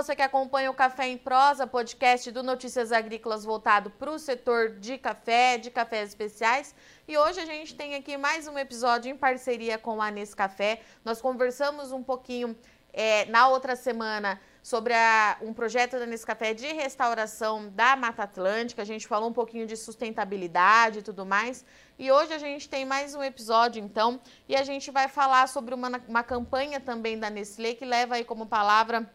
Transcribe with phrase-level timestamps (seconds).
[0.00, 4.70] Você que acompanha o Café em Prosa, podcast do Notícias Agrícolas voltado para o setor
[4.78, 6.74] de café, de cafés especiais.
[7.06, 10.80] E hoje a gente tem aqui mais um episódio em parceria com a Nescafé.
[11.04, 12.56] Nós conversamos um pouquinho
[12.94, 18.80] é, na outra semana sobre a, um projeto da Nescafé de restauração da Mata Atlântica.
[18.80, 21.62] A gente falou um pouquinho de sustentabilidade e tudo mais.
[21.98, 25.74] E hoje a gente tem mais um episódio, então, e a gente vai falar sobre
[25.74, 29.06] uma, uma campanha também da Nestlé que leva aí como palavra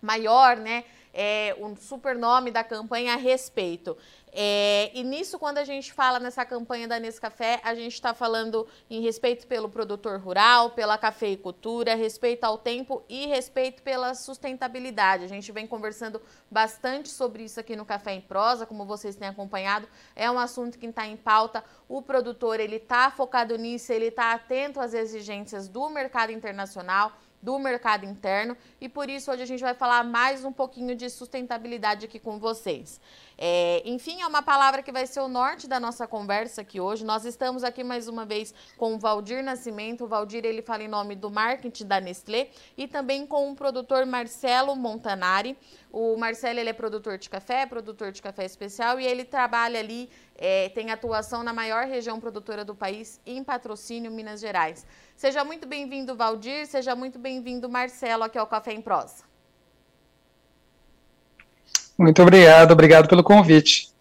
[0.00, 0.84] maior, né?
[1.12, 3.96] É, um super nome da campanha a respeito.
[4.32, 8.66] É, e nisso, quando a gente fala nessa campanha da Nescafé, a gente está falando
[8.88, 15.24] em respeito pelo produtor rural, pela cafeicultura, respeito ao tempo e respeito pela sustentabilidade.
[15.24, 19.28] A gente vem conversando bastante sobre isso aqui no Café em Prosa, como vocês têm
[19.28, 19.88] acompanhado.
[20.14, 21.64] É um assunto que está em pauta.
[21.88, 27.58] O produtor ele está focado nisso, ele está atento às exigências do mercado internacional do
[27.58, 32.04] mercado interno e por isso hoje a gente vai falar mais um pouquinho de sustentabilidade
[32.04, 33.00] aqui com vocês.
[33.42, 37.06] É, enfim, é uma palavra que vai ser o norte da nossa conversa aqui hoje.
[37.06, 40.04] Nós estamos aqui mais uma vez com o Valdir Nascimento.
[40.04, 44.04] O Valdir ele fala em nome do marketing da Nestlé e também com o produtor
[44.04, 45.56] Marcelo Montanari.
[45.90, 50.10] O Marcelo ele é produtor de café, produtor de café especial e ele trabalha ali,
[50.36, 54.86] é, tem atuação na maior região produtora do país, em patrocínio, Minas Gerais.
[55.16, 56.66] Seja muito bem-vindo, Valdir.
[56.66, 59.29] Seja muito bem-vindo, Marcelo, aqui ao Café em Prosa.
[62.00, 63.92] Muito obrigado, obrigado pelo convite.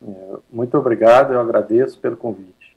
[0.00, 2.76] É, muito obrigado, eu agradeço pelo convite.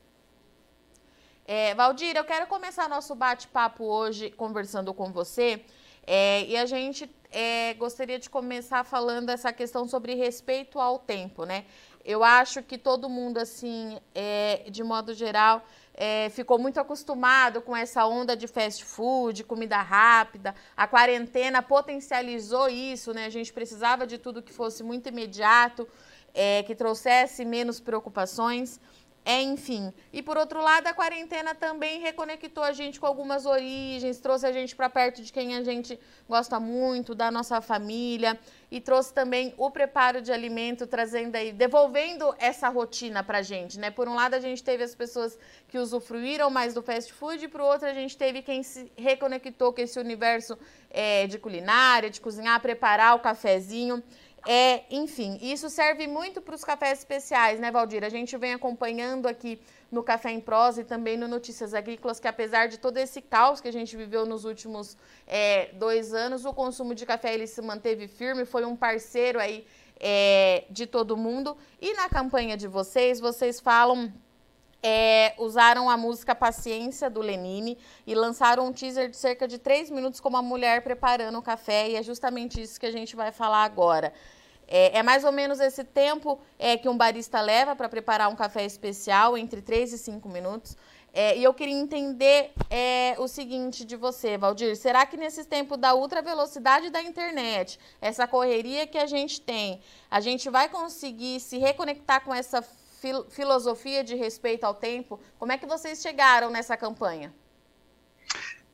[1.46, 5.62] É, Valdir, eu quero começar nosso bate-papo hoje conversando com você.
[6.08, 11.46] É, e a gente é, gostaria de começar falando essa questão sobre respeito ao tempo,
[11.46, 11.66] né?
[12.04, 15.64] Eu acho que todo mundo, assim, é, de modo geral,
[16.04, 20.56] é, ficou muito acostumado com essa onda de fast food, comida rápida.
[20.76, 23.28] A quarentena potencializou isso, né?
[23.28, 25.88] A gente precisava de tudo que fosse muito imediato,
[26.34, 28.80] é, que trouxesse menos preocupações.
[29.24, 29.94] É, enfim.
[30.12, 34.52] E por outro lado, a quarentena também reconectou a gente com algumas origens, trouxe a
[34.52, 38.40] gente para perto de quem a gente gosta muito, da nossa família,
[38.72, 43.78] e trouxe também o preparo de alimento, trazendo aí, devolvendo essa rotina para a gente,
[43.78, 43.92] né?
[43.92, 47.48] Por um lado, a gente teve as pessoas que usufruíram mais do fast food, e
[47.48, 50.58] por outro, a gente teve quem se reconectou com esse universo
[50.90, 54.02] é, de culinária, de cozinhar, preparar o cafezinho.
[54.48, 58.04] É, enfim, isso serve muito para os cafés especiais, né, Valdir?
[58.04, 62.28] A gente vem acompanhando aqui no Café em Prosa e também no Notícias Agrícolas que,
[62.28, 64.98] apesar de todo esse caos que a gente viveu nos últimos
[65.28, 69.66] é, dois anos, o consumo de café ele se manteve firme, foi um parceiro aí
[70.00, 71.56] é, de todo mundo.
[71.80, 74.12] E na campanha de vocês, vocês falam
[74.84, 79.90] é, usaram a música Paciência do Lenine e lançaram um teaser de cerca de três
[79.90, 83.32] minutos com uma mulher preparando o café, e é justamente isso que a gente vai
[83.32, 84.14] falar agora.
[84.68, 88.36] É, é mais ou menos esse tempo é, que um barista leva para preparar um
[88.36, 90.78] café especial, entre três e cinco minutos.
[91.14, 95.76] É, e eu queria entender é, o seguinte de você, Valdir: será que nesse tempo
[95.76, 101.42] da ultra velocidade da internet, essa correria que a gente tem, a gente vai conseguir
[101.42, 102.62] se reconectar com essa
[103.02, 105.20] fil filosofia de respeito ao tempo.
[105.40, 107.34] Como é que vocês chegaram nessa campanha?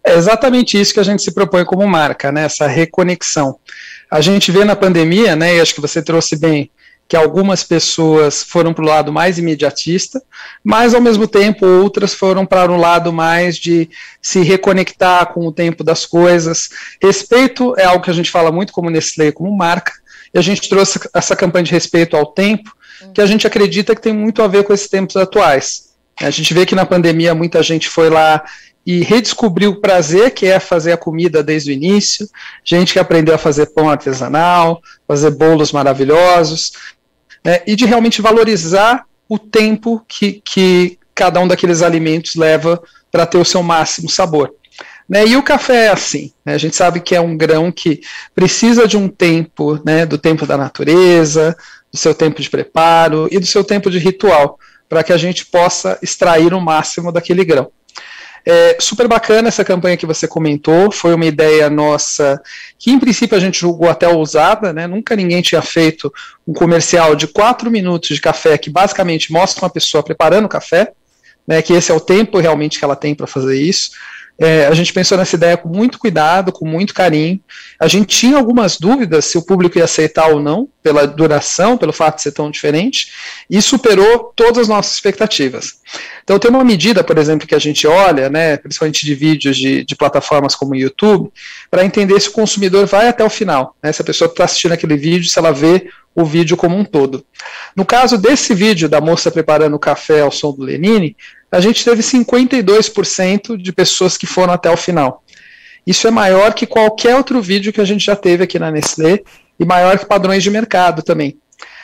[0.03, 2.43] É exatamente isso que a gente se propõe como marca, né?
[2.43, 3.59] Essa reconexão.
[4.11, 5.55] A gente vê na pandemia, né?
[5.55, 6.69] E acho que você trouxe bem
[7.07, 10.21] que algumas pessoas foram para o lado mais imediatista,
[10.61, 13.89] mas ao mesmo tempo outras foram para o lado mais de
[14.21, 16.69] se reconectar com o tempo das coisas.
[17.01, 19.93] Respeito é algo que a gente fala muito como Nestlé, como marca,
[20.33, 22.75] e a gente trouxe essa campanha de respeito ao tempo,
[23.13, 25.87] que a gente acredita que tem muito a ver com esses tempos atuais.
[26.19, 28.43] A gente vê que na pandemia muita gente foi lá
[28.87, 32.25] e redescobriu o prazer que é fazer a comida desde o início,
[32.63, 36.71] gente que aprendeu a fazer pão artesanal, fazer bolos maravilhosos,
[37.43, 43.25] né, e de realmente valorizar o tempo que, que cada um daqueles alimentos leva para
[43.25, 44.53] ter o seu máximo sabor.
[45.07, 47.99] Né, e o café é assim, né, a gente sabe que é um grão que
[48.33, 51.57] precisa de um tempo, né, do tempo da natureza,
[51.91, 55.45] do seu tempo de preparo e do seu tempo de ritual, para que a gente
[55.45, 57.71] possa extrair o máximo daquele grão.
[58.49, 62.41] É super bacana essa campanha que você comentou, foi uma ideia nossa
[62.79, 64.87] que em princípio a gente julgou até ousada, né?
[64.87, 66.13] Nunca ninguém tinha feito
[66.47, 70.93] um comercial de quatro minutos de café que basicamente mostra uma pessoa preparando café,
[71.45, 71.61] né?
[71.61, 73.91] Que esse é o tempo realmente que ela tem para fazer isso.
[74.39, 77.39] É, a gente pensou nessa ideia com muito cuidado, com muito carinho.
[77.79, 81.91] A gente tinha algumas dúvidas se o público ia aceitar ou não, pela duração, pelo
[81.91, 83.11] fato de ser tão diferente,
[83.49, 85.79] e superou todas as nossas expectativas.
[86.23, 89.83] Então, tem uma medida, por exemplo, que a gente olha, né, principalmente de vídeos de,
[89.83, 91.31] de plataformas como o YouTube,
[91.71, 94.73] para entender se o consumidor vai até o final, né, se a pessoa está assistindo
[94.73, 97.23] aquele vídeo, se ela vê o vídeo como um todo.
[97.75, 101.15] No caso desse vídeo da moça preparando o café ao som do Lenine,
[101.51, 105.23] a gente teve 52% de pessoas que foram até o final.
[105.85, 109.21] Isso é maior que qualquer outro vídeo que a gente já teve aqui na Nestlé
[109.57, 111.37] e maior que padrões de mercado também.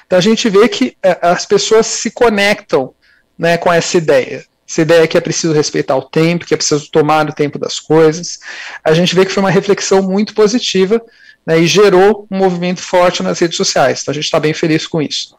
[0.06, 2.94] Então a gente vê que é, as pessoas se conectam
[3.38, 4.44] né, com essa ideia.
[4.70, 7.80] Essa ideia que é preciso respeitar o tempo, que é preciso tomar o tempo das
[7.80, 8.40] coisas.
[8.84, 11.02] A gente vê que foi uma reflexão muito positiva
[11.46, 14.02] né, e gerou um movimento forte nas redes sociais.
[14.02, 15.36] Então a gente está bem feliz com isso.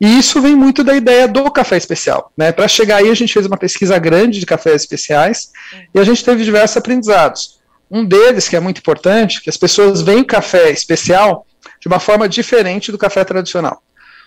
[0.00, 2.32] E isso vem muito da ideia do café especial.
[2.36, 2.52] Né?
[2.52, 5.50] Para chegar aí, a gente fez uma pesquisa grande de cafés especiais
[5.94, 7.60] e a gente teve diversos aprendizados.
[7.90, 11.44] Um deles, que é muito importante, que as pessoas veem café especial
[11.80, 13.82] de uma forma diferente do café tradicional.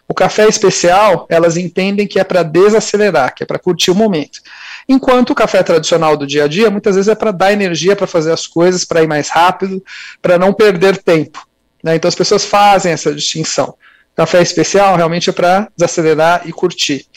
[0.08, 4.40] O café especial, elas entendem que é para desacelerar, que é para curtir o momento.
[4.88, 8.06] Enquanto o café tradicional do dia a dia, muitas vezes é para dar energia para
[8.06, 9.84] fazer as coisas, para ir mais rápido,
[10.22, 11.48] para não perder tempo.
[11.82, 11.96] Né?
[11.96, 13.76] Então as pessoas fazem essa distinção.
[14.16, 17.08] Café especial realmente é para desacelerar e curtir.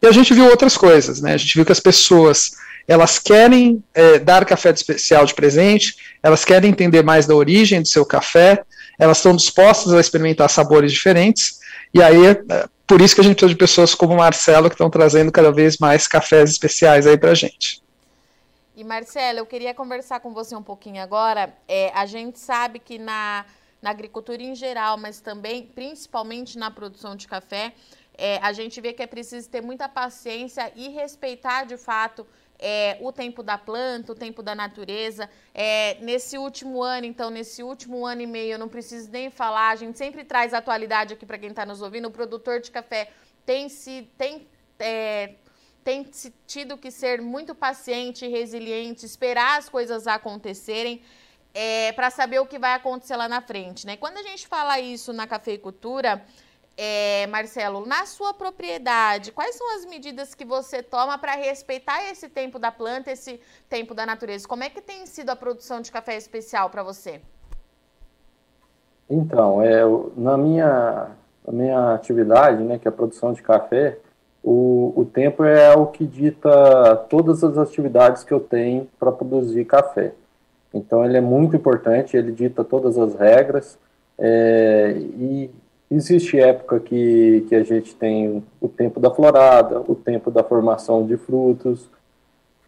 [0.00, 1.32] E a gente viu outras coisas, né?
[1.32, 2.52] A gente viu que as pessoas
[2.86, 7.80] elas querem é, dar café de especial de presente, elas querem entender mais da origem
[7.80, 8.62] do seu café,
[8.98, 11.58] elas estão dispostas a experimentar sabores diferentes,
[11.94, 14.74] e aí é por isso que a gente precisa de pessoas como o Marcelo que
[14.74, 17.82] estão trazendo cada vez mais cafés especiais aí para gente.
[18.76, 21.54] E Marcelo, eu queria conversar com você um pouquinho agora.
[21.68, 23.46] É, a gente sabe que na,
[23.80, 27.72] na agricultura em geral, mas também, principalmente na produção de café,
[28.18, 32.26] é, a gente vê que é preciso ter muita paciência e respeitar de fato
[32.66, 35.28] é, o tempo da planta, o tempo da natureza.
[35.52, 39.68] É, nesse último ano, então, nesse último ano e meio, eu não preciso nem falar,
[39.68, 42.08] a gente sempre traz atualidade aqui para quem está nos ouvindo.
[42.08, 43.10] O produtor de café
[43.44, 45.34] tem se tem, é,
[45.84, 46.10] tem
[46.46, 51.02] tido que ser muito paciente, resiliente, esperar as coisas acontecerem.
[51.56, 53.96] É, para saber o que vai acontecer lá na frente, né?
[53.96, 56.20] Quando a gente fala isso na cafeicultura,
[56.76, 62.28] é, Marcelo, na sua propriedade, quais são as medidas que você toma para respeitar esse
[62.28, 64.48] tempo da planta, esse tempo da natureza?
[64.48, 67.20] Como é que tem sido a produção de café especial para você?
[69.08, 69.82] Então, é,
[70.16, 71.10] na, minha,
[71.46, 73.98] na minha atividade, né, que é a produção de café,
[74.42, 79.64] o, o tempo é o que dita todas as atividades que eu tenho para produzir
[79.64, 80.12] café.
[80.72, 83.78] Então, ele é muito importante, ele dita todas as regras,
[84.18, 85.50] é, e
[85.94, 91.06] Existe época que, que a gente tem o tempo da florada, o tempo da formação
[91.06, 91.88] de frutos,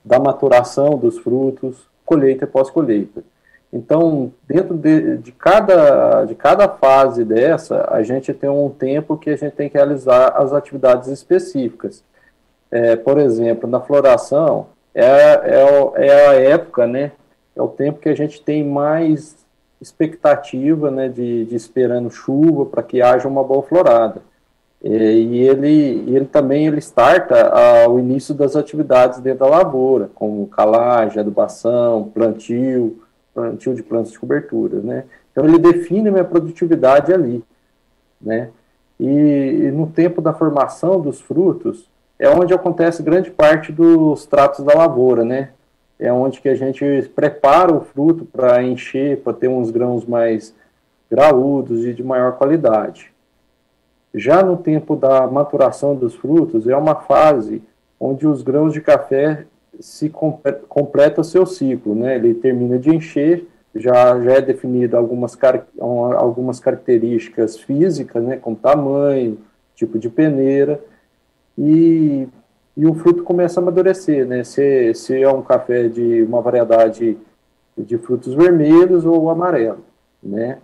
[0.05, 3.25] da maturação dos frutos, colheita e pós-colheita.
[3.73, 9.31] Então, dentro de, de, cada, de cada fase dessa, a gente tem um tempo que
[9.31, 12.05] a gente tem que realizar as atividades específicas.
[12.71, 17.11] É, por exemplo, na floração, é, é, é a época, né?
[17.57, 19.35] É o tempo que a gente tem mais
[19.81, 24.23] expectativa né, de, de esperando chuva para que haja uma boa florada.
[24.83, 27.49] E ele, ele também ele starta
[27.85, 33.03] ao início das atividades dentro da lavoura, como calagem, adubação, plantio,
[33.35, 35.05] plantio de plantas de cobertura, né?
[35.33, 37.43] Então ele define a minha produtividade ali,
[38.21, 38.51] né?
[38.99, 41.87] E, e, no tempo da formação dos frutos
[42.19, 45.51] é onde acontece grande parte dos tratos da lavoura, né?
[45.99, 46.85] É onde que a gente
[47.15, 50.55] prepara o fruto para encher, para ter uns grãos mais
[51.11, 53.13] graúdos e de maior qualidade.
[54.15, 57.63] Já no tempo da maturação dos frutos, é uma fase
[57.99, 59.47] onde os grãos de café
[59.81, 60.11] se
[60.69, 62.17] completa seu ciclo, né?
[62.17, 65.37] Ele termina de encher, já, já é definido algumas,
[65.79, 68.37] algumas características físicas, né?
[68.37, 69.39] Como tamanho,
[69.75, 70.81] tipo de peneira,
[71.59, 72.27] e
[72.77, 74.45] e o fruto começa a amadurecer, né?
[74.45, 77.17] Se, se é um café de uma variedade
[77.77, 79.85] de frutos vermelhos ou amarelo,
[80.23, 80.59] né?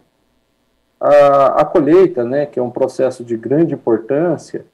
[1.00, 4.64] A, a colheita, né, que é um processo de grande importância,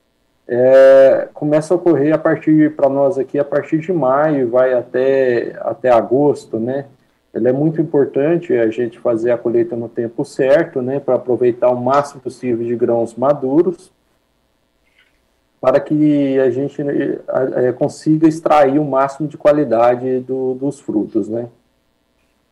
[0.46, 5.56] é, começa a ocorrer a partir, para nós aqui, a partir de maio, vai até,
[5.60, 6.86] até agosto, né?
[7.32, 11.70] Ele é muito importante a gente fazer a colheita no tempo certo, né, para aproveitar
[11.70, 13.92] o máximo possível de grãos maduros,
[15.60, 16.80] para que a gente
[17.56, 21.48] é, consiga extrair o máximo de qualidade do, dos frutos, né?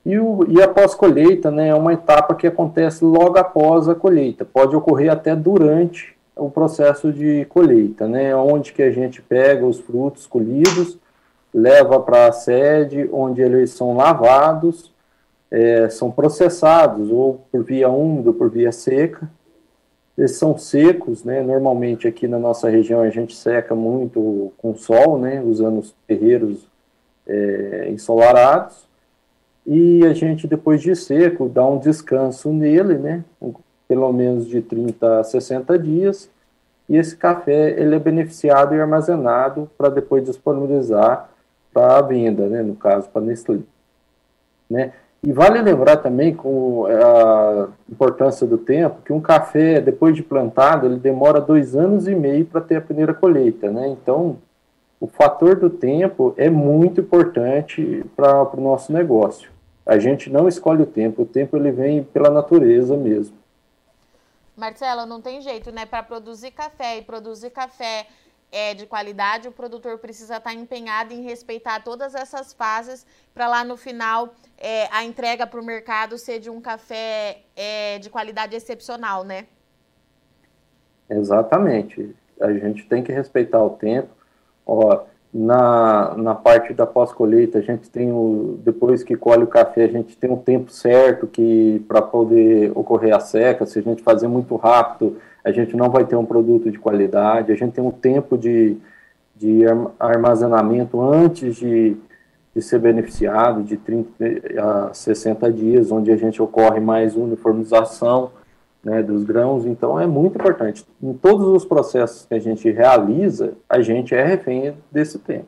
[0.04, 4.44] E, o, e a pós-colheita, né, é uma etapa que acontece logo após a colheita,
[4.44, 9.80] pode ocorrer até durante o processo de colheita, né, onde que a gente pega os
[9.80, 10.96] frutos colhidos
[11.56, 14.92] leva para a sede, onde eles são lavados,
[15.50, 19.26] é, são processados, ou por via úmida, ou por via seca.
[20.16, 21.42] Eles são secos, né?
[21.42, 25.42] Normalmente aqui na nossa região a gente seca muito com sol, né?
[25.42, 26.66] Usando os terreiros
[27.26, 28.86] é, ensolarados.
[29.66, 33.24] E a gente, depois de seco, dá um descanso nele, né?
[33.86, 36.30] Pelo menos de 30 a 60 dias.
[36.88, 41.28] E esse café ele é beneficiado e armazenado para depois disponibilizar
[41.74, 42.62] para a venda, né?
[42.62, 43.58] No caso, para Nestlé.
[44.70, 44.92] Né?
[45.22, 50.86] E vale lembrar também, com a importância do tempo, que um café, depois de plantado,
[50.86, 53.88] ele demora dois anos e meio para ter a primeira colheita, né?
[53.88, 54.38] Então,
[55.00, 59.50] o fator do tempo é muito importante para o nosso negócio.
[59.84, 63.36] A gente não escolhe o tempo, o tempo ele vem pela natureza mesmo.
[64.56, 65.84] Marcelo, não tem jeito, né?
[65.84, 68.06] Para produzir café e produzir café
[68.50, 73.48] é, de qualidade, o produtor precisa estar tá empenhado em respeitar todas essas fases para
[73.48, 78.08] lá no final é, a entrega para o mercado ser de um café é, de
[78.08, 79.46] qualidade excepcional, né?
[81.08, 82.14] Exatamente.
[82.40, 84.08] A gente tem que respeitar o tempo.
[84.66, 88.58] Ó, na, na parte da pós-colheita, a gente tem o.
[88.64, 93.14] Depois que colhe o café, a gente tem um tempo certo que para poder ocorrer
[93.14, 93.66] a seca.
[93.66, 97.52] Se a gente fazer muito rápido, a gente não vai ter um produto de qualidade,
[97.52, 98.76] a gente tem um tempo de,
[99.36, 99.60] de
[99.96, 101.96] armazenamento antes de,
[102.52, 104.10] de ser beneficiado, de 30
[104.60, 108.32] a 60 dias, onde a gente ocorre mais uniformização
[108.82, 110.84] né, dos grãos, então é muito importante.
[111.00, 115.46] Em todos os processos que a gente realiza, a gente é refém desse tempo.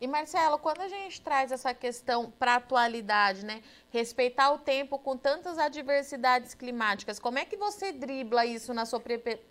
[0.00, 3.60] E Marcelo, quando a gente traz essa questão para a atualidade, né?
[3.90, 9.00] Respeitar o tempo com tantas adversidades climáticas, como é que você dribla isso na sua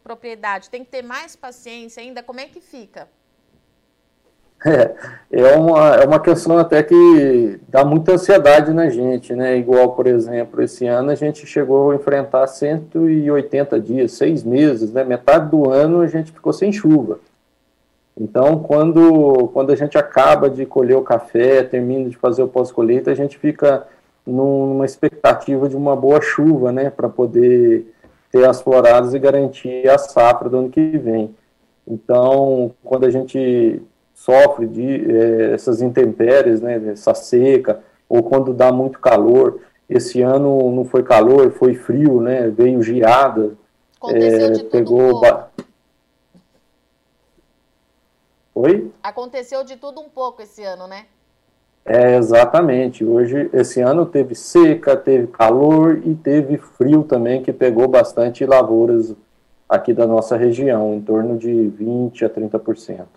[0.03, 0.71] propriedade?
[0.71, 2.23] Tem que ter mais paciência ainda?
[2.23, 3.07] Como é que fica?
[4.65, 4.95] É,
[5.31, 9.55] é uma, é uma questão até que dá muita ansiedade na gente, né?
[9.55, 15.03] Igual, por exemplo, esse ano a gente chegou a enfrentar 180 dias, seis meses, né?
[15.03, 17.19] Metade do ano a gente ficou sem chuva.
[18.19, 23.09] Então, quando, quando a gente acaba de colher o café, termina de fazer o pós-colheita,
[23.09, 23.87] a gente fica
[24.27, 27.93] numa expectativa de uma boa chuva, né, para poder
[28.29, 31.33] ter as floradas e garantir a safra do ano que vem.
[31.87, 33.81] Então, quando a gente
[34.13, 40.69] sofre de é, essas intempéries, né, essa seca, ou quando dá muito calor, esse ano
[40.71, 43.51] não foi calor, foi frio, né, veio geada,
[44.09, 45.21] é, pegou...
[48.61, 48.91] Oi?
[49.01, 51.05] Aconteceu de tudo um pouco esse ano, né?
[51.85, 53.05] É, exatamente.
[53.05, 59.15] Hoje, esse ano teve seca, teve calor e teve frio também, que pegou bastante lavouras
[59.69, 63.07] aqui da nossa região, em torno de 20% a 30%.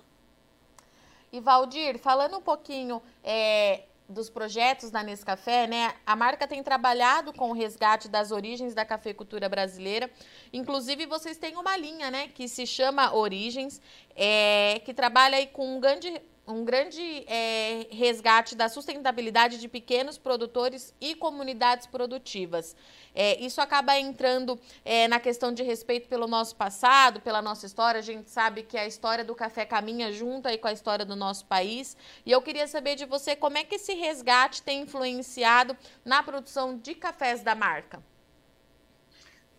[1.32, 5.94] E Valdir, falando um pouquinho é, dos projetos da Nescafé, né?
[6.04, 10.10] A marca tem trabalhado com o resgate das origens da cafeicultura brasileira.
[10.52, 13.80] Inclusive, vocês têm uma linha, né, que se chama Origens,
[14.14, 20.18] é, que trabalha aí com um grande um grande é, resgate da sustentabilidade de pequenos
[20.18, 22.74] produtores e comunidades produtivas.
[23.14, 28.00] É, isso acaba entrando é, na questão de respeito pelo nosso passado, pela nossa história.
[28.00, 31.14] A gente sabe que a história do café caminha junto aí com a história do
[31.14, 31.96] nosso país.
[32.26, 36.76] E eu queria saber de você como é que esse resgate tem influenciado na produção
[36.76, 38.02] de cafés da marca.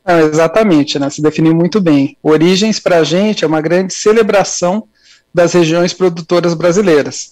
[0.03, 1.09] Ah, exatamente, né?
[1.09, 2.17] Se definiu muito bem.
[2.21, 4.89] Origens para a gente é uma grande celebração
[5.33, 7.31] das regiões produtoras brasileiras.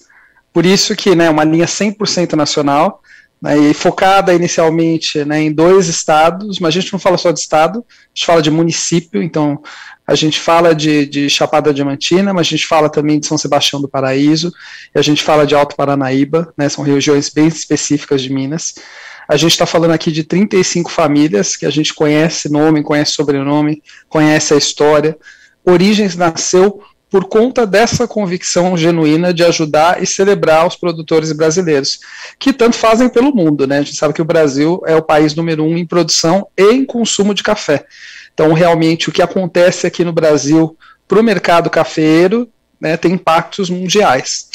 [0.54, 3.02] Por isso que, né, uma linha 100% nacional,
[3.42, 7.40] né, e focada inicialmente né, em dois estados, mas a gente não fala só de
[7.40, 9.62] estado, a gente fala de município, então
[10.06, 13.82] a gente fala de, de Chapada Diamantina, mas a gente fala também de São Sebastião
[13.82, 14.52] do Paraíso,
[14.94, 18.76] e a gente fala de Alto Paranaíba, né, são regiões bem específicas de Minas.
[19.28, 23.82] A gente está falando aqui de 35 famílias que a gente conhece nome, conhece sobrenome,
[24.10, 25.18] conhece a história.
[25.66, 32.00] Origens nasceu por conta dessa convicção genuína de ajudar e celebrar os produtores brasileiros,
[32.40, 33.80] que tanto fazem pelo mundo, né?
[33.80, 36.86] A gente sabe que o Brasil é o país número um em produção e em
[36.86, 37.86] consumo de café.
[38.34, 42.50] Então, realmente, o que acontece aqui no Brasil para o mercado cafeiro
[42.80, 44.50] né, tem impactos mundiais.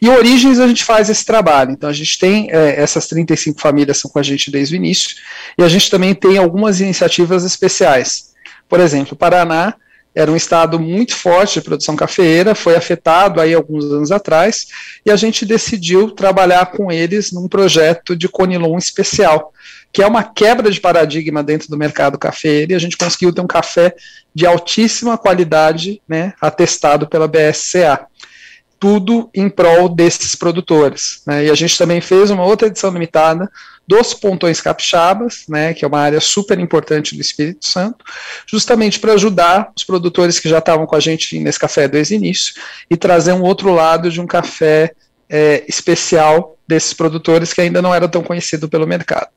[0.00, 1.70] E Origens a gente faz esse trabalho.
[1.70, 5.16] Então a gente tem é, essas 35 famílias são com a gente desde o início,
[5.56, 8.34] e a gente também tem algumas iniciativas especiais.
[8.68, 9.74] Por exemplo, o Paraná
[10.14, 14.66] era um estado muito forte de produção cafeeira, foi afetado aí alguns anos atrás,
[15.04, 19.52] e a gente decidiu trabalhar com eles num projeto de Conilon especial,
[19.92, 23.40] que é uma quebra de paradigma dentro do mercado cafeeiro, e a gente conseguiu ter
[23.40, 23.94] um café
[24.34, 28.06] de altíssima qualidade, né, atestado pela BSCA.
[28.76, 31.22] tudo em prol desses produtores.
[31.26, 31.46] Né?
[31.46, 33.50] E a gente também fez uma outra edição limitada
[33.86, 38.04] dos Pontões Capixabas, né, que é uma área super importante do Espírito Santo,
[38.46, 42.16] justamente para ajudar os produtores que já estavam com a gente nesse café desde o
[42.16, 42.54] início
[42.90, 44.92] e trazer um outro lado de um café
[45.28, 49.28] é, especial desses produtores que ainda não era tão conhecido pelo mercado.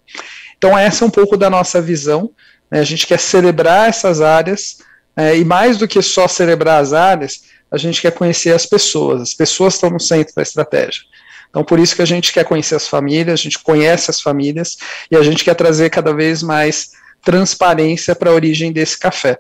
[0.58, 2.32] Então, essa é um pouco da nossa visão.
[2.72, 4.78] Né, a gente quer celebrar essas áreas,
[5.16, 9.22] é, e mais do que só celebrar as áreas, a gente quer conhecer as pessoas.
[9.22, 11.02] As pessoas estão no centro da estratégia.
[11.50, 14.78] Então, por isso que a gente quer conhecer as famílias, a gente conhece as famílias
[15.10, 16.92] e a gente quer trazer cada vez mais
[17.24, 19.40] transparência para a origem desse café.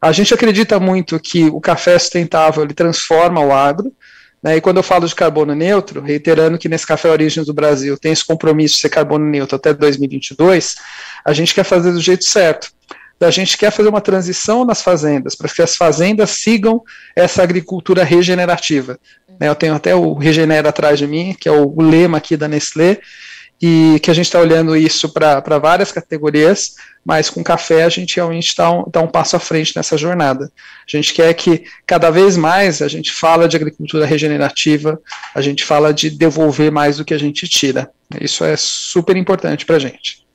[0.00, 3.92] A gente acredita muito que o café sustentável ele transforma o agro,
[4.40, 7.98] né, e quando eu falo de carbono neutro, reiterando que nesse Café Origens do Brasil
[7.98, 10.76] tem esse compromisso de ser carbono neutro até 2022,
[11.24, 12.70] a gente quer fazer do jeito certo
[13.26, 16.82] a gente quer fazer uma transição nas fazendas, para que as fazendas sigam
[17.16, 18.98] essa agricultura regenerativa.
[19.38, 22.48] Né, eu tenho até o Regenera atrás de mim, que é o, lema aqui da
[22.48, 22.98] Nestlé,
[23.60, 28.14] e que a gente está olhando isso para várias categorias, mas com café a gente
[28.14, 30.50] realmente está um, tá um passo à frente nessa jornada.
[30.86, 35.00] A gente quer que cada vez mais a gente fala de agricultura regenerativa,
[35.34, 37.90] a gente fala de devolver mais do que a gente tira.
[38.20, 40.27] Isso é super importante para a gente.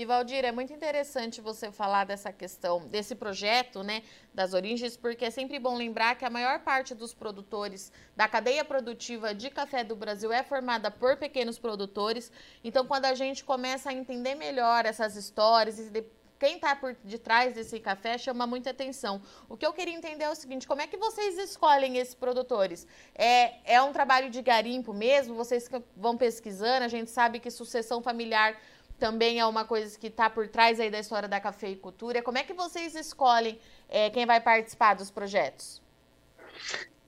[0.00, 4.02] E Valdir, é muito interessante você falar dessa questão, desse projeto, né,
[4.32, 8.64] das origens, porque é sempre bom lembrar que a maior parte dos produtores da cadeia
[8.64, 12.32] produtiva de café do Brasil é formada por pequenos produtores.
[12.64, 15.90] Então, quando a gente começa a entender melhor essas histórias e
[16.38, 19.20] quem está por detrás desse café chama muita atenção.
[19.46, 22.86] O que eu queria entender é o seguinte: como é que vocês escolhem esses produtores?
[23.14, 25.34] É, é um trabalho de garimpo mesmo?
[25.34, 26.86] Vocês vão pesquisando?
[26.86, 28.56] A gente sabe que sucessão familiar
[29.00, 32.22] também é uma coisa que está por trás aí da história da cafeicultura.
[32.22, 35.80] Como é que vocês escolhem é, quem vai participar dos projetos?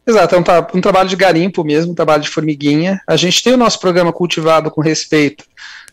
[0.05, 0.43] Exato, é um,
[0.79, 3.01] um, trabalho de garimpo mesmo, um trabalho de formiguinha.
[3.07, 5.45] A gente tem o nosso programa cultivado com respeito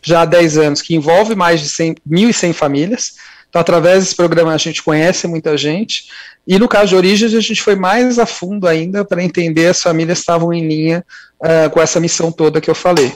[0.02, 3.14] já há 10 anos, que envolve mais de 100, 1.100 famílias.
[3.48, 6.08] Então, através desse programa, a gente conhece muita gente.
[6.50, 9.80] E no caso de Origens, a gente foi mais a fundo ainda para entender as
[9.80, 11.06] famílias estavam em linha
[11.38, 13.12] uh, com essa missão toda que eu falei.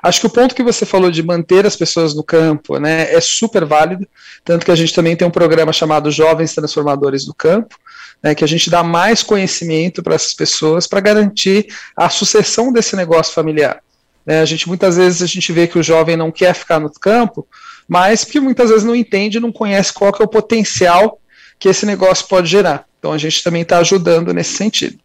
[0.00, 3.20] Acho que o ponto que você falou de manter as pessoas no campo né, é
[3.20, 4.06] super válido,
[4.44, 7.76] tanto que a gente também tem um programa chamado Jovens Transformadores do Campo,
[8.22, 12.94] né, que a gente dá mais conhecimento para essas pessoas para garantir a sucessão desse
[12.94, 13.82] negócio familiar.
[14.24, 16.88] Né, a gente muitas vezes a gente vê que o jovem não quer ficar no
[16.88, 17.48] campo,
[17.88, 21.20] mas porque muitas vezes não entende, não conhece qual que é o potencial
[21.58, 22.86] que esse negócio pode gerar.
[22.98, 24.98] Então a gente também está ajudando nesse sentido.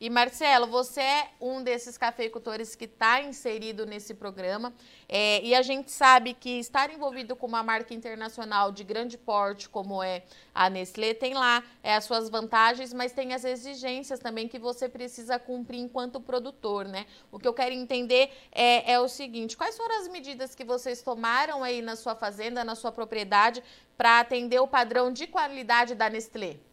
[0.00, 4.72] E Marcelo, você é um desses cafeicultores que está inserido nesse programa
[5.08, 9.68] é, e a gente sabe que estar envolvido com uma marca internacional de grande porte
[9.68, 10.22] como é
[10.54, 14.88] a Nestlé tem lá é, as suas vantagens, mas tem as exigências também que você
[14.88, 17.04] precisa cumprir enquanto produtor, né?
[17.32, 21.02] O que eu quero entender é, é o seguinte: quais foram as medidas que vocês
[21.02, 23.64] tomaram aí na sua fazenda, na sua propriedade,
[23.96, 26.67] para atender o padrão de qualidade da Nestlé?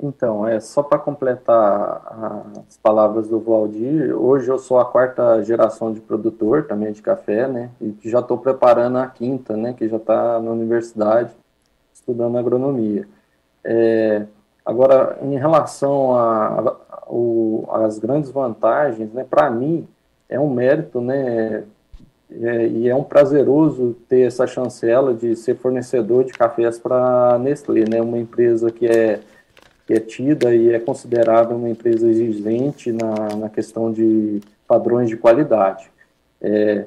[0.00, 5.92] Então, é só para completar as palavras do Valdir, hoje eu sou a quarta geração
[5.92, 7.70] de produtor também de café, né?
[7.80, 9.72] E já estou preparando a quinta, né?
[9.72, 11.32] Que já está na universidade
[11.92, 13.08] estudando agronomia.
[13.64, 14.24] É,
[14.64, 16.14] agora, em relação
[17.72, 19.26] às grandes vantagens, né?
[19.28, 19.88] Para mim
[20.28, 21.64] é um mérito, né?
[22.30, 27.84] É, e é um prazeroso ter essa chancela de ser fornecedor de cafés para Nestlé,
[27.88, 28.00] né?
[28.00, 29.20] Uma empresa que é
[29.88, 35.16] que é tida e é considerada uma empresa exigente na, na questão de padrões de
[35.16, 35.90] qualidade.
[36.42, 36.84] É,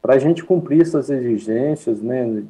[0.00, 2.42] Para a gente cumprir essas exigências, né,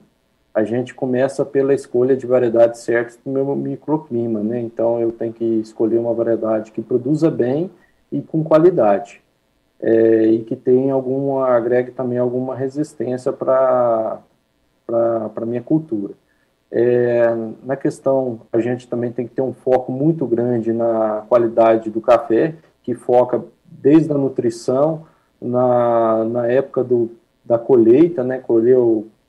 [0.54, 4.60] a gente começa pela escolha de variedades certas do meu microclima, né?
[4.60, 7.68] Então eu tenho que escolher uma variedade que produza bem
[8.12, 9.20] e com qualidade.
[9.80, 14.20] É, e que tenha alguma, agregue também alguma resistência para
[14.88, 16.14] a minha cultura.
[16.70, 21.90] É, na questão, a gente também tem que ter um foco muito grande na qualidade
[21.90, 25.06] do café, que foca desde a nutrição,
[25.40, 27.10] na, na época do,
[27.44, 28.76] da colheita, né, colher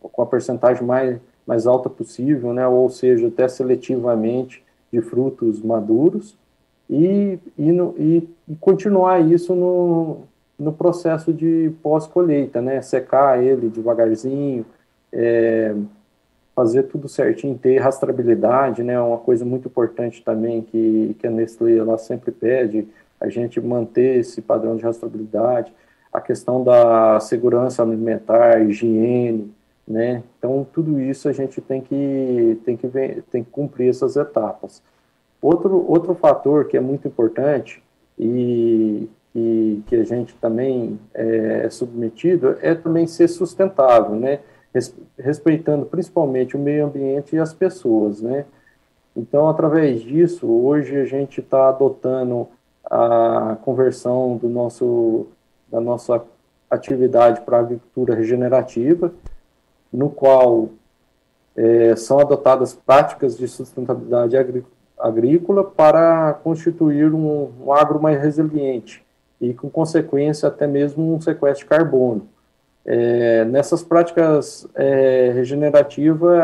[0.02, 6.36] com a percentagem mais, mais alta possível, né, ou seja, até seletivamente de frutos maduros,
[6.90, 10.22] e, e, no, e, e continuar isso no,
[10.58, 14.66] no processo de pós-colheita, né, secar ele devagarzinho,
[15.14, 15.76] é,
[16.56, 21.78] fazer tudo certinho, ter rastreabilidade, né, uma coisa muito importante também que, que a Nestlé
[21.78, 22.88] ela sempre pede,
[23.20, 25.74] a gente manter esse padrão de rastreabilidade,
[26.12, 29.54] a questão da segurança alimentar, higiene,
[29.88, 34.16] né, então tudo isso a gente tem que, tem que, ver, tem que cumprir essas
[34.16, 34.84] etapas.
[35.42, 37.82] Outro, outro fator que é muito importante,
[38.20, 44.40] e, e que a gente também é, é submetido é também ser sustentável, né?
[45.18, 48.46] Respeitando principalmente o meio ambiente e as pessoas, né?
[49.16, 52.48] Então, através disso, hoje a gente está adotando
[52.86, 55.28] a conversão do nosso,
[55.68, 56.24] da nossa
[56.70, 59.12] atividade para agricultura regenerativa,
[59.92, 60.70] no qual
[61.56, 64.36] é, são adotadas práticas de sustentabilidade
[64.98, 69.04] agrícola para constituir um, um agro mais resiliente
[69.42, 72.28] e, com consequência, até mesmo um sequestro de carbono.
[72.86, 76.40] É, nessas práticas é, regenerativas,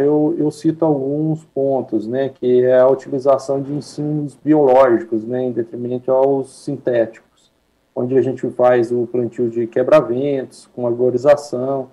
[0.00, 5.52] eu, eu, cito alguns pontos, né, que é a utilização de insumos biológicos, né, em
[5.52, 7.50] detrimento aos sintéticos,
[7.94, 11.88] onde a gente faz o plantio de quebra-ventos, com arborização,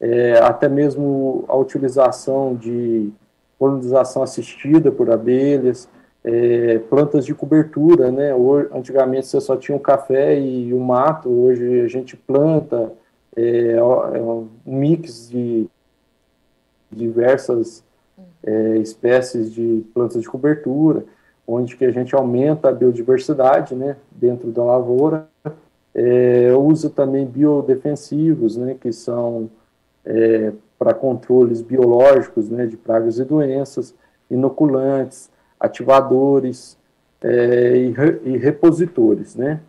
[0.00, 3.12] é, até mesmo a utilização de
[3.58, 5.88] polinização assistida por abelhas,
[6.24, 8.32] é, plantas de cobertura, né,
[8.74, 12.92] antigamente você só tinha o café e o mato, hoje a gente planta
[13.36, 15.66] é, é um mix de
[16.90, 17.82] diversas
[18.44, 21.04] é, espécies de plantas de cobertura,
[21.46, 25.28] onde que a gente aumenta a biodiversidade né, dentro da lavoura,
[25.94, 29.50] é, usa também biodefensivos, né, que são
[30.04, 33.94] é, para controles biológicos né, de pragas e doenças,
[34.30, 36.76] inoculantes, ativadores
[37.20, 39.60] é, e, e repositores, né?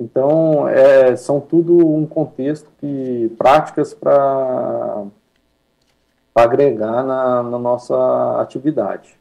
[0.00, 5.04] Então, é, são tudo um contexto que práticas para
[6.34, 9.14] agregar na, na, nossa atividade.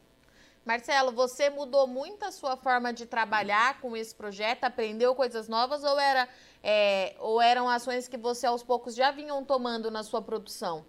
[0.66, 5.84] Marcelo, você mudou muito a sua forma de trabalhar com esse projeto, aprendeu coisas novas
[5.84, 6.30] ou, era,
[6.64, 10.86] é, ou eram ações que você aos poucos já vinham tomando na sua produção?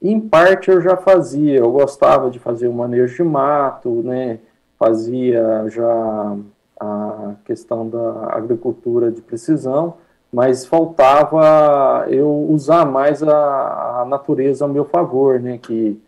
[0.00, 4.38] Em parte eu já fazia, eu gostava de fazer o manejo de mato, né?
[4.78, 6.36] Fazia já
[6.84, 9.94] a questão da agricultura de precisão,
[10.32, 15.58] mas faltava eu usar mais a, a natureza ao meu favor, né?
[15.58, 16.00] Que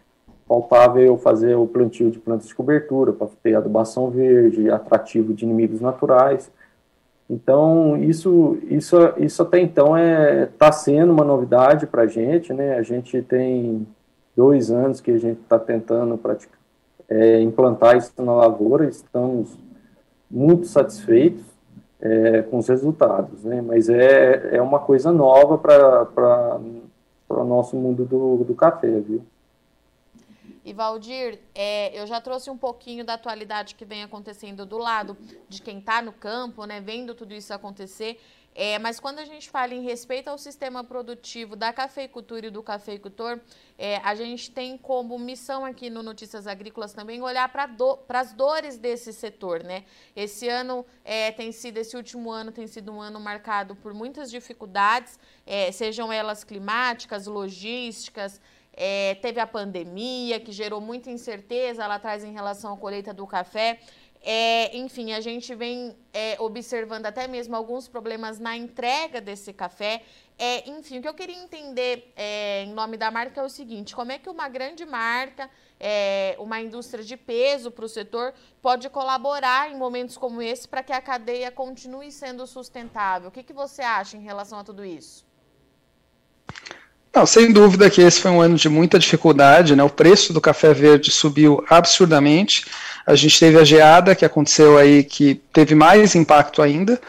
[0.46, 5.44] faltava eu fazer o plantio de plantas de cobertura para ter adubação verde, atrativo de
[5.44, 6.50] inimigos naturais.
[7.28, 12.74] Então isso isso isso até então é está sendo uma novidade para a gente, né?
[12.76, 13.86] A gente tem
[14.36, 16.58] dois anos que a gente está tentando praticar,
[17.08, 19.56] é, implantar isso na lavoura, estamos
[20.30, 21.44] muito satisfeitos
[22.00, 23.62] é, com os resultados, né?
[23.62, 26.60] Mas é, é uma coisa nova para
[27.28, 29.24] o nosso mundo do, do café, viu?
[30.64, 35.16] E Valdir, é, eu já trouxe um pouquinho da atualidade que vem acontecendo do lado
[35.48, 38.18] de quem está no campo, né, vendo tudo isso acontecer.
[38.58, 42.62] É, mas quando a gente fala em respeito ao sistema produtivo da cafeicultura e do
[42.62, 43.38] cafeicultor,
[43.76, 48.32] é, a gente tem como missão aqui no Notícias Agrícolas também olhar para do, as
[48.32, 49.84] dores desse setor, né?
[50.16, 54.30] Esse ano é, tem sido, esse último ano tem sido um ano marcado por muitas
[54.30, 58.40] dificuldades, é, sejam elas climáticas, logísticas,
[58.76, 63.26] é, teve a pandemia, que gerou muita incerteza lá atrás em relação à colheita do
[63.26, 63.80] café.
[64.28, 70.02] É, enfim, a gente vem é, observando até mesmo alguns problemas na entrega desse café.
[70.36, 73.94] É, enfim, o que eu queria entender é, em nome da marca é o seguinte:
[73.94, 78.90] como é que uma grande marca, é, uma indústria de peso para o setor, pode
[78.90, 83.28] colaborar em momentos como esse para que a cadeia continue sendo sustentável?
[83.28, 85.24] O que, que você acha em relação a tudo isso?
[87.16, 89.82] Não, sem dúvida que esse foi um ano de muita dificuldade, né?
[89.82, 92.66] O preço do café verde subiu absurdamente.
[93.06, 97.00] A gente teve a geada que aconteceu aí, que teve mais impacto ainda.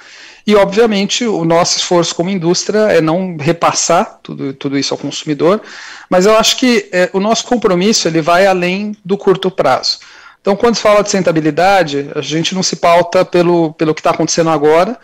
[0.45, 5.61] E, obviamente, o nosso esforço como indústria é não repassar tudo, tudo isso ao consumidor,
[6.09, 9.99] mas eu acho que é, o nosso compromisso ele vai além do curto prazo.
[10.39, 14.11] Então, quando se fala de sustentabilidade, a gente não se pauta pelo, pelo que está
[14.11, 14.97] acontecendo agora,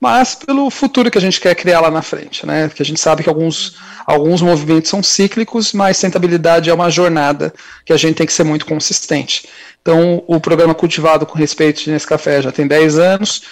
[0.00, 2.68] mas pelo futuro que a gente quer criar lá na frente, né?
[2.72, 7.52] Que a gente sabe que alguns, alguns movimentos são cíclicos, mas sustentabilidade é uma jornada
[7.84, 9.48] que a gente tem que ser muito consistente.
[9.82, 13.42] Então, o programa Cultivado com Respeito nesse café já tem 10 anos.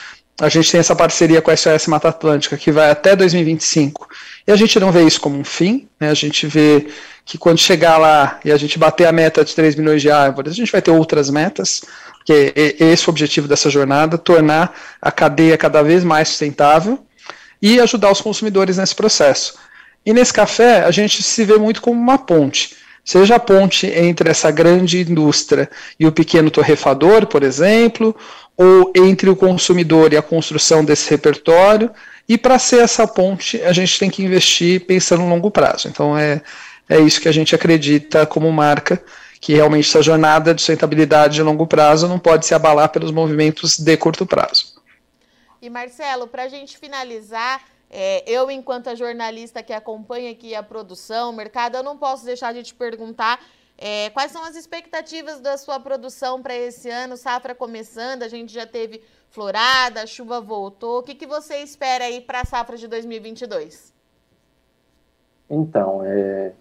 [0.40, 4.08] A gente tem essa parceria com a SOS Mata Atlântica que vai até 2025.
[4.46, 6.10] E a gente não vê isso como um fim, né?
[6.10, 6.88] A gente vê
[7.24, 10.52] que quando chegar lá e a gente bater a meta de 3 milhões de árvores,
[10.52, 11.82] a gente vai ter outras metas
[12.26, 17.06] que é esse é o objetivo dessa jornada, tornar a cadeia cada vez mais sustentável
[17.62, 19.54] e ajudar os consumidores nesse processo.
[20.04, 22.76] E nesse café, a gente se vê muito como uma ponte.
[23.06, 28.16] Seja a ponte entre essa grande indústria e o pequeno torrefador, por exemplo,
[28.56, 31.88] ou entre o consumidor e a construção desse repertório.
[32.28, 35.86] E para ser essa ponte, a gente tem que investir pensando no longo prazo.
[35.86, 36.42] Então, é,
[36.88, 39.00] é isso que a gente acredita como marca
[39.40, 43.78] que realmente essa jornada de sustentabilidade de longo prazo não pode se abalar pelos movimentos
[43.78, 44.74] de curto prazo.
[45.62, 47.60] E Marcelo, para a gente finalizar,
[47.98, 52.26] é, eu, enquanto a jornalista que acompanha aqui a produção, o mercado, eu não posso
[52.26, 53.40] deixar de te perguntar
[53.78, 58.52] é, quais são as expectativas da sua produção para esse ano, safra começando, a gente
[58.52, 60.98] já teve florada, a chuva voltou.
[60.98, 63.94] O que, que você espera aí para a safra de 2022?
[65.48, 66.52] Então, é,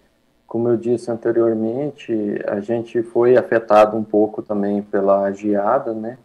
[0.48, 2.14] como eu disse anteriormente,
[2.48, 6.18] a gente foi afetado um pouco também pela geada, né?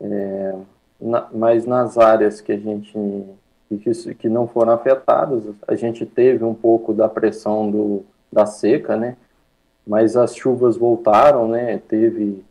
[0.00, 0.54] É,
[0.98, 2.96] na, mas nas áreas que a gente
[3.76, 8.96] que, que não foram afetadas, a gente teve um pouco da pressão do, da seca,
[8.96, 9.16] né?
[9.86, 11.78] Mas as chuvas voltaram, né?
[11.88, 12.42] Teve,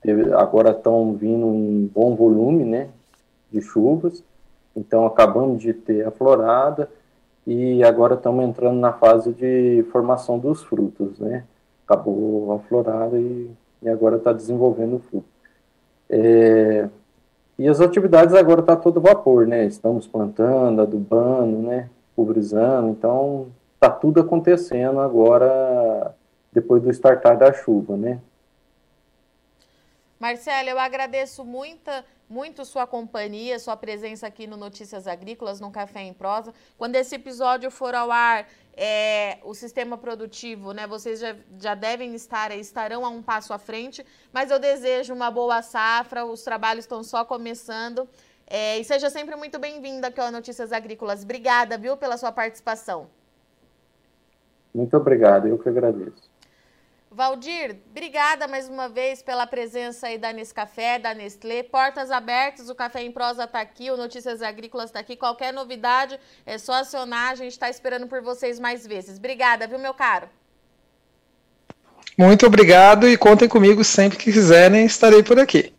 [0.00, 2.88] teve agora estão vindo em bom volume, né?
[3.50, 4.22] De chuvas.
[4.76, 6.88] Então acabamos de ter a florada
[7.46, 11.44] e agora estamos entrando na fase de formação dos frutos, né?
[11.86, 13.50] Acabou a florada e,
[13.82, 15.26] e agora está desenvolvendo o fruto.
[16.08, 16.88] É,
[17.60, 19.66] e as atividades agora está todo vapor, né?
[19.66, 21.90] Estamos plantando, adubando, né?
[22.16, 26.14] Pulverizando, então está tudo acontecendo agora
[26.50, 28.18] depois do startar da chuva, né?
[30.20, 36.02] Marcelo, eu agradeço muita, muito sua companhia, sua presença aqui no Notícias Agrícolas, no Café
[36.02, 36.52] em Prosa.
[36.76, 40.86] Quando esse episódio for ao ar, é, o sistema produtivo, né?
[40.86, 45.30] Vocês já, já devem estar, estarão a um passo à frente, mas eu desejo uma
[45.30, 48.06] boa safra, os trabalhos estão só começando.
[48.46, 51.22] É, e seja sempre muito bem-vinda aqui ao Notícias Agrícolas.
[51.22, 53.08] Obrigada, viu, pela sua participação.
[54.74, 56.28] Muito obrigado, eu que agradeço.
[57.12, 61.64] Valdir, obrigada mais uma vez pela presença aí da Nescafé, da Nestlé.
[61.64, 65.16] Portas abertas, o Café em Prosa está aqui, o Notícias Agrícolas está aqui.
[65.16, 69.18] Qualquer novidade é só acionar, a gente está esperando por vocês mais vezes.
[69.18, 70.28] Obrigada, viu, meu caro?
[72.16, 75.74] Muito obrigado e contem comigo sempre que quiserem, estarei por aqui.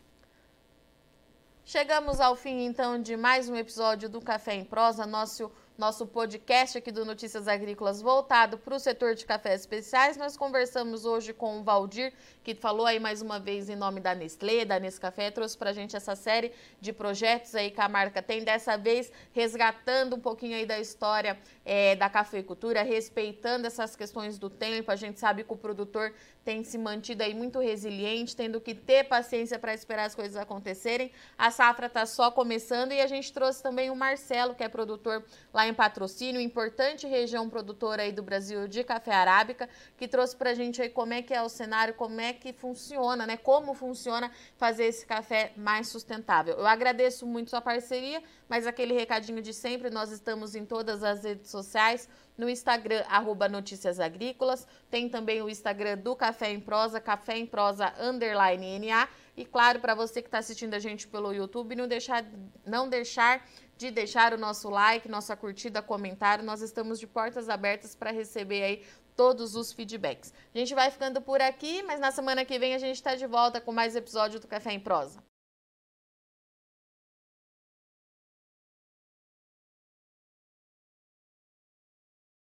[1.64, 5.50] Chegamos ao fim, então, de mais um episódio do Café em Prosa, nosso
[5.82, 10.16] nosso podcast aqui do Notícias Agrícolas voltado para o setor de cafés especiais.
[10.16, 12.14] Nós conversamos hoje com o Valdir,
[12.44, 15.74] que falou aí mais uma vez em nome da Nestlé, da Nescafé, trouxe para a
[15.74, 20.56] gente essa série de projetos aí que a marca tem, dessa vez resgatando um pouquinho
[20.56, 24.92] aí da história é, da cafeicultura, respeitando essas questões do tempo.
[24.92, 26.14] A gente sabe que o produtor
[26.46, 31.12] tem se mantido aí muito resiliente, tendo que ter paciência para esperar as coisas acontecerem.
[31.36, 35.24] A safra está só começando e a gente trouxe também o Marcelo, que é produtor
[35.52, 40.52] lá em Patrocínio, importante região produtora aí do Brasil de café arábica, que trouxe para
[40.52, 43.38] a gente aí como é que é o cenário, como é que funciona, né?
[43.38, 46.56] Como funciona fazer esse café mais sustentável.
[46.56, 51.24] Eu agradeço muito sua parceria, mas aquele recadinho de sempre, nós estamos em todas as
[51.24, 52.08] redes sociais,
[52.38, 57.46] no Instagram, arroba Notícias Agrícolas, tem também o Instagram do Café em Prosa, Café em
[57.46, 61.88] Prosa, underline NA, e claro, para você que está assistindo a gente pelo YouTube, não
[61.88, 62.26] deixar,
[62.66, 63.46] não deixar
[63.82, 68.62] de deixar o nosso like, nossa curtida, comentário, nós estamos de portas abertas para receber
[68.64, 70.32] aí todos os feedbacks.
[70.54, 73.26] A gente vai ficando por aqui, mas na semana que vem a gente está de
[73.26, 75.31] volta com mais episódio do Café em Prosa.